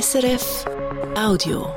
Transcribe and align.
SRF 0.00 0.64
Audio. 1.16 1.72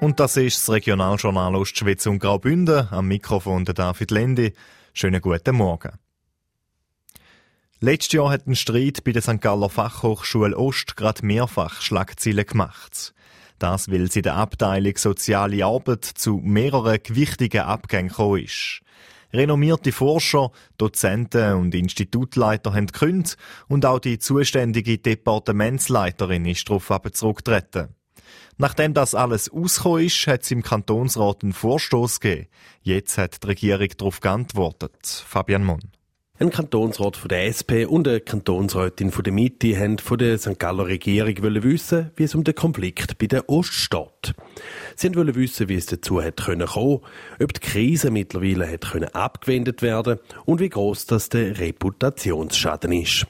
Und 0.00 0.20
das 0.20 0.36
ist 0.36 0.58
das 0.58 0.70
Regionaljournal 0.70 1.56
Ostschweiz 1.56 2.06
und 2.06 2.20
Graubünden. 2.20 2.86
Am 2.92 3.08
Mikrofon 3.08 3.64
der 3.64 3.74
David 3.74 4.12
Lendi. 4.12 4.52
Schönen 4.92 5.20
guten 5.20 5.56
Morgen. 5.56 5.98
Letztes 7.80 8.12
Jahr 8.12 8.30
hat 8.30 8.46
ein 8.46 8.54
Streit 8.54 9.02
bei 9.02 9.10
der 9.10 9.22
St. 9.22 9.40
Galler 9.40 9.68
Fachhochschule 9.68 10.56
Ost 10.56 10.94
gerade 10.94 11.26
mehrfach 11.26 11.80
Schlagzeilen 11.80 12.46
gemacht. 12.46 13.12
Das, 13.58 13.90
weil 13.90 14.08
sie 14.08 14.22
der 14.22 14.36
Abteilung 14.36 14.96
Soziale 14.96 15.64
Arbeit 15.64 16.04
zu 16.04 16.36
mehreren 16.36 17.00
gewichtigen 17.02 17.62
Abgängen 17.62 18.10
gekommen 18.10 18.44
ist. 18.44 18.82
Renommierte 19.34 19.90
Forscher, 19.90 20.52
Dozenten 20.78 21.54
und 21.54 21.74
Institutleiter 21.74 22.72
haben 22.72 22.86
gekündigt 22.86 23.36
und 23.66 23.84
auch 23.84 23.98
die 23.98 24.20
zuständige 24.20 24.98
Departementsleiterin 24.98 26.46
ist 26.46 26.70
darauf 26.70 26.92
zurückgetreten. 27.12 27.96
Nachdem 28.58 28.94
das 28.94 29.16
alles 29.16 29.50
ausgekommen 29.50 30.06
ist, 30.06 30.26
hat 30.28 30.42
es 30.42 30.52
im 30.52 30.62
Kantonsrat 30.62 31.42
einen 31.42 31.52
Vorstoß 31.52 32.20
gegeben. 32.20 32.46
Jetzt 32.82 33.18
hat 33.18 33.42
die 33.42 33.48
Regierung 33.48 33.88
darauf 33.98 34.20
geantwortet. 34.20 35.04
Fabian 35.04 35.64
Mon. 35.64 35.80
Ein 36.36 36.50
Kantonsrat 36.50 37.16
von 37.16 37.28
der 37.28 37.46
SP 37.46 37.86
und 37.86 38.08
eine 38.08 38.18
Kantonsrätin 38.18 39.12
von 39.12 39.22
der 39.22 39.32
Mitte 39.32 39.78
haben 39.78 39.98
von 39.98 40.18
der 40.18 40.36
St. 40.36 40.58
Galler 40.58 40.88
Regierung 40.88 41.36
wissen, 41.62 42.10
wie 42.16 42.24
es 42.24 42.34
um 42.34 42.42
den 42.42 42.56
Konflikt 42.56 43.18
bei 43.18 43.28
der 43.28 43.48
Ost 43.48 43.72
steht. 43.72 44.34
Sie 44.96 45.14
wollten 45.14 45.36
wissen, 45.36 45.68
wie 45.68 45.76
es 45.76 45.86
dazu 45.86 46.20
hat 46.20 46.44
kommen 46.44 46.66
können, 46.66 47.00
ob 47.40 47.54
die 47.54 47.60
Krise 47.60 48.10
mittlerweile 48.10 48.68
hat 48.68 49.14
abgewendet 49.14 49.80
werden 49.80 50.18
und 50.44 50.58
wie 50.58 50.70
groß 50.70 51.06
das 51.06 51.28
der 51.28 51.56
Reputationsschaden 51.60 52.90
ist. 52.90 53.28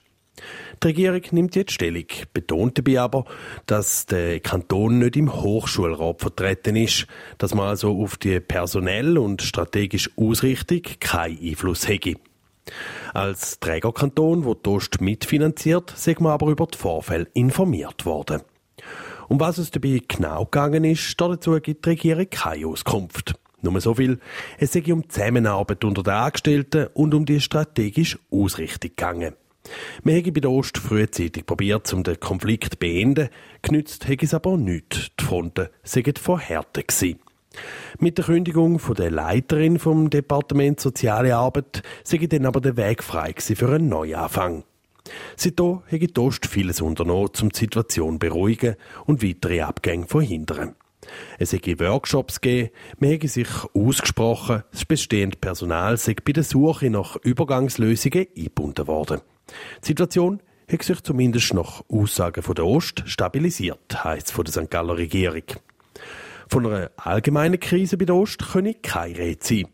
Die 0.83 0.87
Regierung 0.87 1.23
nimmt 1.33 1.57
jetzt 1.57 1.73
Stellung, 1.73 2.07
betont 2.33 2.79
dabei 2.79 3.01
aber, 3.01 3.27
dass 3.67 4.07
der 4.07 4.41
Kanton 4.41 5.01
nicht 5.01 5.17
im 5.17 5.43
Hochschulrat 5.43 6.21
vertreten 6.23 6.75
ist, 6.75 7.07
dass 7.37 7.55
man 7.55 7.69
also 7.69 8.01
auf 8.03 8.17
die 8.17 8.41
personelle 8.41 9.21
und 9.21 9.43
strategische 9.43 10.11
Ausrichtung 10.17 10.81
keinen 11.01 11.39
Einfluss 11.39 11.87
hätte. 11.87 12.15
Als 13.13 13.61
Trägerkanton, 13.61 14.45
wo 14.45 14.57
Ost 14.67 15.01
mitfinanziert, 15.01 15.93
sind 15.97 16.21
wir 16.21 16.31
aber 16.31 16.49
über 16.49 16.67
die 16.67 16.79
Vorfälle 16.79 17.29
informiert 17.35 18.07
worden. 18.07 18.43
Um 19.29 19.41
was 19.41 19.59
es 19.59 19.71
dabei 19.71 20.01
genau 20.07 20.45
gegangen 20.45 20.85
ist, 20.85 21.21
dazu 21.21 21.59
gibt 21.61 21.87
die 21.87 21.91
Regierung 21.91 22.29
keine 22.31 22.67
Auskunft. 22.67 23.35
Nur 23.63 23.81
so 23.81 23.95
viel, 23.95 24.19
es 24.59 24.73
sei 24.73 24.85
um 24.93 25.03
die 25.03 25.09
Zusammenarbeit 25.09 25.85
unter 25.85 26.03
den 26.03 26.13
Angestellten 26.13 26.89
und 26.93 27.15
um 27.15 27.25
die 27.25 27.41
strategische 27.41 28.19
Ausrichtung 28.31 28.91
gegangen. 28.91 29.35
Wir 30.03 30.17
haben 30.17 30.33
bei 30.35 30.41
der 30.41 30.51
Ost 30.51 30.77
frühzeitig 30.77 31.47
probiert, 31.47 31.91
um 31.95 32.03
den 32.03 32.21
Konflikt 32.21 32.75
zu 32.75 32.79
beenden, 32.79 33.31
genützt 33.63 34.07
hätte 34.07 34.27
es 34.27 34.35
aber 34.35 34.59
nichts. 34.59 35.11
Die 35.19 35.25
Fronten 35.25 35.69
seien 35.83 36.15
verhärtet 36.17 36.89
gewesen. 36.89 37.19
Mit 37.99 38.19
der 38.19 38.25
Kündigung 38.25 38.79
von 38.79 38.95
der 38.95 39.11
Leiterin 39.11 39.79
vom 39.79 40.11
Departement 40.11 40.81
Soziale 40.81 41.37
Arbeit 41.37 41.83
sei 42.03 42.19
dann 42.19 42.47
aber 42.47 42.61
der 42.61 42.77
Weg 42.77 43.03
frei 43.03 43.35
für 43.37 43.69
einen 43.69 43.89
Neuanfang. 43.89 44.65
Seitdem 45.37 45.83
hat 45.91 46.01
die 46.01 46.19
Ost 46.19 46.47
vieles 46.47 46.81
unternommen, 46.81 47.31
um 47.41 47.49
die 47.51 47.59
Situation 47.59 48.15
zu 48.15 48.19
beruhigen 48.19 48.77
und 49.07 49.23
weitere 49.23 49.61
Abgänge 49.61 50.07
verhindern. 50.07 50.77
Es 51.39 51.53
hätte 51.53 51.79
Workshops 51.81 52.41
gegeben, 52.41 52.71
man 52.99 53.11
hätte 53.11 53.29
sich 53.29 53.49
ausgesprochen, 53.75 54.63
das 54.73 54.85
bestehende 54.85 55.37
Personal 55.37 55.99
sei 55.99 56.17
bei 56.25 56.33
der 56.33 56.45
Suche 56.45 56.89
nach 56.89 57.17
Übergangslösungen 57.17 58.27
eingebunden 58.37 58.87
worden. 58.87 59.21
Die 59.83 59.89
Situation 59.89 60.41
hat 60.71 60.83
sich 60.83 61.03
zumindest 61.03 61.53
nach 61.53 61.83
Aussagen 61.89 62.43
von 62.43 62.55
der 62.55 62.67
Ost 62.67 63.03
stabilisiert, 63.07 64.05
heisst 64.05 64.29
es 64.29 64.33
von 64.33 64.45
der 64.45 64.55
St. 64.55 64.71
Galler 64.71 64.97
Regierung. 64.97 65.45
Von 66.49 66.67
einer 66.67 66.91
allgemeinen 66.97 67.61
Krise 67.61 67.97
bei 67.97 68.05
der 68.05 68.15
Ost 68.15 68.53
könne 68.53 68.75
keine 68.75 69.19
Rede 69.19 69.45
sein. 69.45 69.69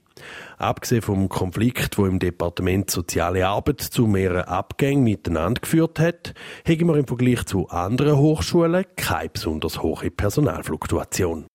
Abgesehen 0.58 1.02
vom 1.02 1.28
Konflikt, 1.28 1.96
wo 1.96 2.06
im 2.06 2.18
Departement 2.18 2.90
Soziale 2.90 3.46
Arbeit 3.48 3.80
zu 3.80 4.06
mehreren 4.06 4.44
Abgängen 4.44 5.04
miteinander 5.04 5.60
geführt 5.60 5.98
hat, 5.98 6.34
haben 6.66 6.88
wir 6.88 6.96
im 6.96 7.06
Vergleich 7.06 7.44
zu 7.46 7.68
anderen 7.68 8.18
Hochschulen 8.18 8.84
keine 8.96 9.30
besonders 9.30 9.82
hohe 9.82 10.10
Personalfluktuation. 10.10 11.46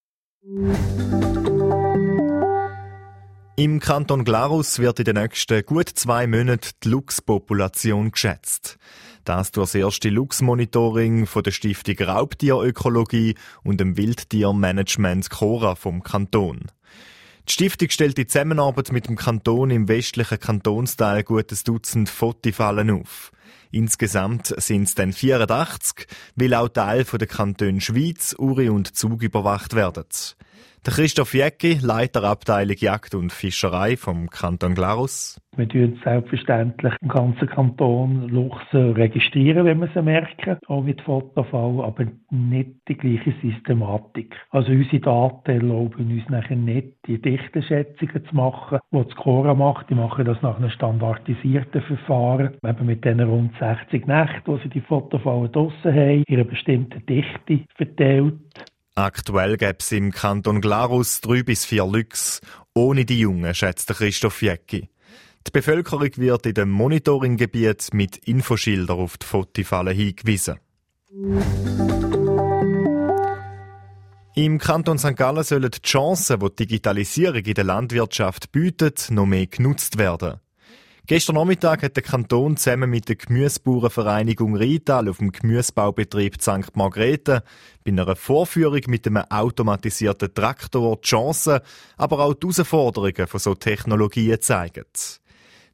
Im 3.58 3.80
Kanton 3.80 4.26
Glarus 4.26 4.80
wird 4.80 5.00
in 5.00 5.06
den 5.06 5.16
nächsten 5.16 5.66
gut 5.66 5.90
zwei 5.90 6.28
Monaten 6.28 6.72
die 6.84 6.90
Luchspopulation 6.90 8.12
geschätzt. 8.12 8.78
Das 9.26 9.52
durch 9.52 9.72
das 9.72 9.76
erste 9.76 10.10
Luchsmonitoring 10.10 11.26
von 11.26 11.42
der 11.42 11.50
Stiftung 11.50 11.98
Raubtierökologie 12.00 13.34
und 13.64 13.80
dem 13.80 13.98
Wildtiermanagement 13.98 15.32
Cora 15.32 15.74
vom 15.74 16.04
Kanton. 16.04 16.68
Die 17.50 17.54
Stiftung 17.54 17.90
stellt 17.90 18.20
die 18.20 18.28
Zusammenarbeit 18.28 18.92
mit 18.92 19.08
dem 19.08 19.16
Kanton 19.16 19.72
im 19.72 19.88
westlichen 19.88 20.40
Kantonsteil 20.40 21.24
gutes 21.24 21.64
Dutzend 21.64 22.08
Fotifallen 22.08 22.92
auf. 22.92 23.32
Insgesamt 23.72 24.54
sind 24.62 24.84
es 24.84 24.94
dann 24.94 25.12
84, 25.12 26.06
weil 26.36 26.54
auch 26.54 26.70
Teil 26.70 27.04
der 27.04 27.28
Kantone 27.28 27.82
Schweiz, 27.82 28.36
Uri 28.38 28.70
und 28.70 28.96
Zug 28.96 29.24
überwacht 29.24 29.74
werden. 29.74 30.06
Der 30.86 30.94
Christoph 30.94 31.34
Jäcki, 31.34 31.80
Leiter 31.82 32.24
Abteilung 32.24 32.76
Jagd 32.78 33.16
und 33.16 33.32
Fischerei 33.32 33.98
vom 33.98 34.30
Kanton 34.30 34.76
Glarus. 34.76 35.42
Wir 35.58 35.68
tun 35.68 36.00
selbstverständlich 36.04 36.94
im 37.02 37.08
ganzen 37.08 37.48
Kanton 37.48 38.28
Luchse 38.28 38.96
registrieren, 38.96 39.66
wenn 39.66 39.80
wir 39.80 39.90
sie 39.96 40.02
merken, 40.04 40.58
auch 40.68 40.84
mit 40.84 41.02
Fotofall, 41.02 41.84
aber 41.84 42.06
nicht 42.30 42.70
die 42.88 42.98
gleiche 42.98 43.34
Systematik. 43.42 44.36
Also 44.52 44.72
unsere 44.72 45.00
Daten 45.00 45.52
erlauben 45.52 46.12
uns 46.12 46.30
nachher 46.30 46.58
nicht, 46.58 46.90
die 47.08 47.20
Dichteschätzungen 47.20 48.24
zu 48.30 48.36
machen, 48.36 48.80
die 48.92 49.04
das 49.04 49.16
Cora 49.16 49.56
macht. 49.56 49.90
Die 49.90 49.96
machen 49.96 50.26
das 50.26 50.42
nach 50.44 50.58
einem 50.58 50.70
standardisierten 50.70 51.82
Verfahren, 51.82 52.58
eben 52.64 52.86
mit 52.86 53.06
den 53.06 53.22
rund 53.22 53.54
60 53.58 54.06
Nächten, 54.06 54.42
wo 54.46 54.58
sie 54.58 54.70
die 54.70 54.82
Fotofallen 54.82 55.52
draussen 55.52 55.94
haben, 55.94 56.24
in 56.28 56.36
einer 56.36 56.44
bestimmten 56.44 57.04
Dichte 57.08 57.62
verteilt. 57.76 58.36
Aktuell 58.98 59.58
gäbe 59.58 59.80
es 59.80 59.92
im 59.92 60.14
Kanton 60.14 60.62
Glarus 60.62 61.20
drei 61.20 61.44
bis 61.44 61.66
vier 61.66 61.86
Lüchs, 61.86 62.40
ohne 62.74 63.04
die 63.04 63.20
Jungen, 63.20 63.54
schätzt 63.54 63.90
Christoph 63.90 64.42
Jäcki. 64.42 64.88
Die 65.46 65.52
Bevölkerung 65.52 66.10
wird 66.16 66.46
in 66.46 66.54
dem 66.54 66.70
Monitoringgebiet 66.70 67.94
mit 67.94 68.16
Infoschildern 68.16 68.98
auf 68.98 69.18
die 69.18 69.26
Fotifallen 69.26 69.94
hingewiesen. 69.94 70.60
Im 74.36 74.60
Kanton 74.60 74.98
St. 74.98 75.18
Gallen 75.18 75.44
sollen 75.44 75.72
die 75.72 75.82
Chancen, 75.82 76.40
die 76.40 76.46
die 76.46 76.56
Digitalisierung 76.68 77.44
in 77.44 77.54
der 77.54 77.64
Landwirtschaft 77.66 78.54
bietet, 78.54 79.08
noch 79.12 79.26
mehr 79.26 79.48
genutzt 79.48 79.98
werden. 79.98 80.40
Gestern 81.08 81.36
Nachmittag 81.36 81.84
hat 81.84 81.96
der 81.96 82.02
Kanton 82.02 82.58
zusammen 82.58 82.90
mit 82.90 83.08
der 83.08 83.16
Gemüsebauernvereinigung 83.16 84.56
Rital 84.56 85.08
auf 85.08 85.20
dem 85.20 85.32
Gemüsebaubetrieb 85.32 86.42
St. 86.42 86.76
Margrethe 86.76 87.44
bei 87.84 87.92
einer 87.92 88.16
Vorführung 88.16 88.82
mit 88.88 89.06
einem 89.06 89.24
automatisierten 89.30 90.34
Traktor 90.34 90.98
die 90.98 91.08
Chancen, 91.08 91.60
aber 91.98 92.22
auch 92.22 92.34
die 92.34 92.48
Herausforderungen 92.48 93.28
von 93.28 93.40
so 93.40 93.54
Technologien 93.54 94.32
gezeigt. 94.32 95.22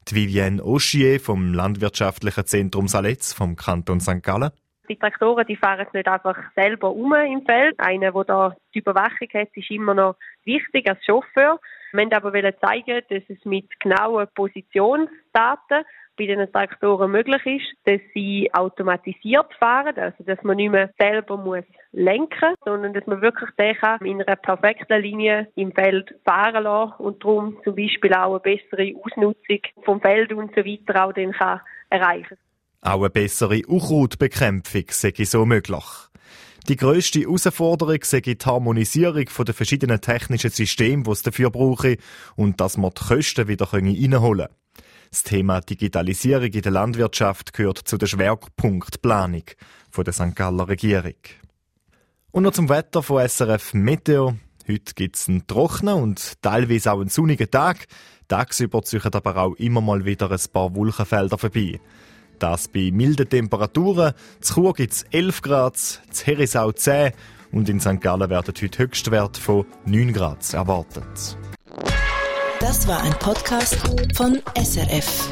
Die 0.08 0.14
Vivienne 0.14 0.62
Oschier 0.62 1.18
vom 1.18 1.54
Landwirtschaftlichen 1.54 2.44
Zentrum 2.44 2.86
Saletz 2.86 3.32
vom 3.32 3.56
Kanton 3.56 4.00
St. 4.00 4.22
Gallen. 4.22 4.50
Die 4.92 4.98
Traktoren 4.98 5.46
die 5.46 5.56
fahren 5.56 5.86
nicht 5.94 6.06
einfach 6.06 6.36
selber 6.54 6.90
um 6.90 7.14
im 7.14 7.46
Feld. 7.46 7.76
Einer, 7.78 8.12
der 8.12 8.24
da 8.24 8.56
die 8.74 8.80
Überwachung 8.80 9.28
hat, 9.32 9.48
ist 9.54 9.70
immer 9.70 9.94
noch 9.94 10.16
wichtig 10.44 10.86
als 10.86 11.02
Chauffeur. 11.02 11.58
Wir 11.92 11.98
wollten 11.98 12.14
aber 12.14 12.32
zeigen, 12.60 13.00
dass 13.08 13.22
es 13.28 13.42
mit 13.46 13.80
genauen 13.80 14.28
Positionsdaten 14.34 15.84
bei 16.18 16.26
den 16.26 16.52
Traktoren 16.52 17.10
möglich 17.10 17.46
ist, 17.46 17.74
dass 17.86 18.02
sie 18.12 18.50
automatisiert 18.52 19.54
fahren, 19.54 19.96
also 19.96 20.22
dass 20.24 20.42
man 20.42 20.58
nicht 20.58 20.70
mehr 20.70 20.90
selber 20.98 21.38
muss 21.38 21.64
lenken, 21.92 22.54
sondern 22.66 22.92
dass 22.92 23.06
man 23.06 23.22
wirklich 23.22 23.48
den 23.58 23.74
kann 23.76 24.04
in 24.04 24.20
einer 24.20 24.36
perfekten 24.36 25.00
Linie 25.00 25.48
im 25.54 25.72
Feld 25.72 26.14
fahren 26.26 26.64
lassen 26.64 27.02
und 27.02 27.24
darum 27.24 27.56
zum 27.64 27.74
Beispiel 27.74 28.12
auch 28.12 28.32
eine 28.32 28.40
bessere 28.40 28.92
Ausnutzung 29.02 29.60
vom 29.84 30.02
Feld 30.02 30.34
und 30.34 30.54
so 30.54 30.62
weiter 30.66 31.06
auch 31.06 31.14
den 31.14 31.32
kann 31.32 31.62
erreichen. 31.88 32.36
Auch 32.84 32.98
eine 32.98 33.10
bessere 33.10 33.62
Unkrautbekämpfung 33.64 34.84
sei 34.90 35.14
so 35.24 35.46
möglich. 35.46 35.84
Die 36.66 36.74
grösste 36.74 37.20
Herausforderung 37.20 38.00
sei 38.02 38.20
die 38.20 38.36
Harmonisierung 38.44 39.26
der 39.46 39.54
verschiedenen 39.54 40.00
technischen 40.00 40.50
Systeme, 40.50 41.04
die 41.04 41.10
es 41.10 41.22
dafür 41.22 41.50
brauche 41.50 41.96
und 42.34 42.60
dass 42.60 42.76
man 42.76 42.90
die 42.90 43.04
Kosten 43.04 43.46
wieder 43.46 43.72
reinholen 43.72 44.20
können. 44.20 44.48
Das 45.12 45.22
Thema 45.22 45.60
Digitalisierung 45.60 46.46
in 46.46 46.62
der 46.62 46.72
Landwirtschaft 46.72 47.52
gehört 47.52 47.78
zu 47.78 47.98
der 47.98 48.06
Schwerpunktplanung 48.06 49.44
der 49.96 50.12
St. 50.12 50.34
Galler 50.34 50.66
Regierung. 50.66 51.14
Und 52.32 52.42
noch 52.42 52.52
zum 52.52 52.68
Wetter 52.68 53.04
von 53.04 53.28
SRF 53.28 53.74
Meteo. 53.74 54.34
Heute 54.66 54.94
gibt 54.94 55.16
es 55.16 55.28
einen 55.28 55.46
trockenen 55.46 56.02
und 56.02 56.42
teilweise 56.42 56.92
auch 56.92 57.00
einen 57.00 57.10
sonnigen 57.10 57.50
Tag. 57.50 57.86
Tagsüber 58.26 58.82
ziehen 58.82 59.02
aber 59.04 59.36
auch 59.36 59.54
immer 59.54 59.80
mal 59.80 60.04
wieder 60.04 60.32
ein 60.32 60.40
paar 60.52 60.74
Wolkenfelder 60.74 61.38
vorbei. 61.38 61.78
Das 62.42 62.66
bei 62.66 62.90
milden 62.92 63.28
Temperaturen. 63.28 64.14
Zu 64.40 64.54
Chur 64.54 64.74
gibt 64.74 64.92
es 64.92 65.04
11 65.12 65.42
Grad, 65.42 65.76
zu 65.76 66.26
Herisau 66.26 66.72
10 66.72 67.12
und 67.52 67.68
in 67.68 67.78
St. 67.78 68.00
Gallen 68.00 68.28
werden 68.28 68.52
heute 68.60 68.78
Höchstwert 68.78 69.36
von 69.36 69.64
9 69.86 70.12
Grad 70.12 70.52
erwartet. 70.52 71.38
Das 72.58 72.88
war 72.88 73.00
ein 73.00 73.12
Podcast 73.20 73.76
von 74.16 74.40
SRF. 74.56 75.28